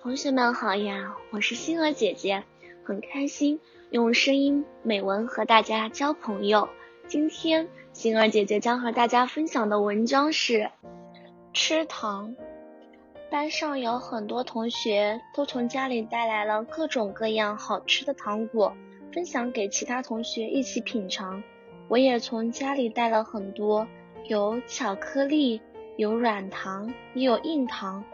[0.00, 2.44] 同学们好呀，我是星儿姐姐，
[2.84, 6.68] 很开心用声音美文和大家交朋友。
[7.08, 10.70] 今天星儿姐姐将和大家分享的文章是
[11.52, 12.36] 吃糖。
[13.28, 18.72] 班上有很多同学都从家里带来了各种各样好吃的糖果，
[19.12, 21.42] 分享给其他同学一起品尝。
[21.88, 23.88] 我也从家里带了很多，
[24.28, 25.60] 有巧克力，
[25.96, 28.04] 有软糖，也有硬糖。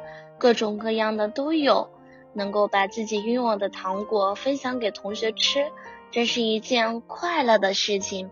[0.44, 1.88] 各种各样的都有，
[2.34, 5.72] 能够把自己拥有的糖果分享给同学吃，
[6.10, 8.28] 这是一件快乐的事情。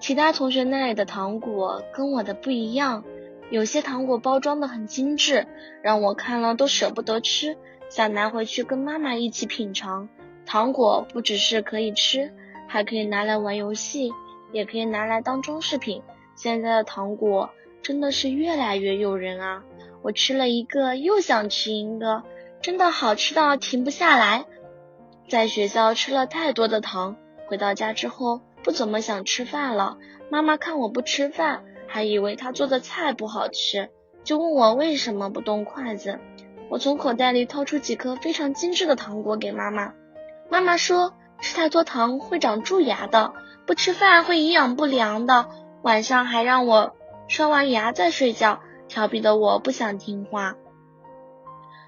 [0.00, 3.04] 其他同学那里的糖果跟我的不一样，
[3.48, 5.46] 有些糖果包装的很精致，
[5.84, 7.56] 让我看了都舍不得吃，
[7.88, 10.08] 想拿回去跟妈妈一起品尝。
[10.46, 12.32] 糖果不只是可以吃，
[12.66, 14.10] 还可以拿来玩游戏，
[14.50, 16.02] 也可以拿来当装饰品。
[16.34, 17.50] 现在的糖果
[17.82, 19.62] 真的是越来越诱人啊！
[20.02, 22.22] 我吃了一个，又想吃一个，
[22.62, 24.44] 真的好吃到停不下来。
[25.28, 29.98] 在学校吃了太多的糖，回到家之后不怎么想吃饭了。
[30.30, 33.90] 妈妈看我不吃饭，还以为她做的菜不好吃，
[34.22, 36.18] 就问我为什么不动筷子。
[36.68, 39.94] 我从口袋里掏出几颗非常精致的糖果给妈妈。
[40.48, 43.32] 妈妈说吃太多糖会长蛀牙的，
[43.66, 45.48] 不吃饭会营养不良的，
[45.82, 46.94] 晚上还让我
[47.28, 48.60] 刷完牙再睡觉。
[48.88, 50.56] 调皮的我不想听话，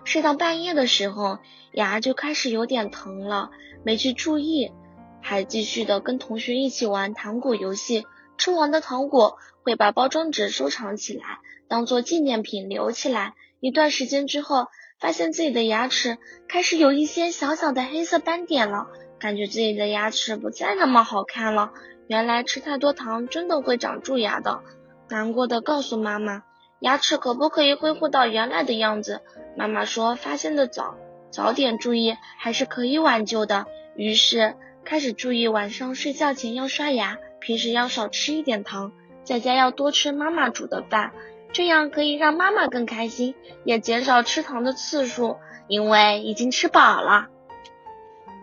[0.04, 1.38] 睡到半夜的时候，
[1.72, 3.50] 牙就开始有点疼了，
[3.84, 4.72] 没去注意，
[5.20, 8.06] 还继续的跟同学一起玩糖果游戏。
[8.36, 13.34] 吃完的糖果会把包装纸收藏起来，当做纪念品留起来。
[13.60, 14.66] 一段时间之后，
[15.00, 18.86] 发现自己的牙齿开始有一些小小的黑色斑点了，
[19.18, 21.72] 感觉自己的牙齿不再那么好看了。
[22.06, 24.62] 原来吃太多糖真的会长蛀牙的，
[25.08, 26.44] 难过的告诉妈妈。
[26.80, 29.20] 牙齿可不可以恢复到原来的样子？
[29.56, 30.96] 妈妈说发现的早，
[31.30, 33.66] 早点注意还是可以挽救的。
[33.96, 34.54] 于是
[34.84, 38.92] 开始注意晚上睡觉前要刷牙，平时要少吃一点糖，
[39.24, 41.12] 在家要多吃妈妈煮的饭，
[41.52, 45.36] 这样可以让妈妈更开心，也减少吃糖的次数，
[45.66, 47.26] 因为已经吃饱了。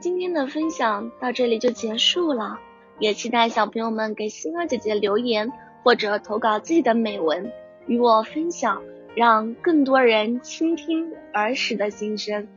[0.01, 2.59] 今天的分享到这里就结束了，
[2.99, 7.49] 也期待小朋友们给星儿姐姐留言或者投稿自己的美文。
[7.87, 8.81] 与我分享，
[9.15, 12.47] 让更多人倾听儿时的心声。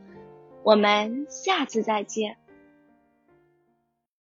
[0.62, 2.36] 我们下次再见。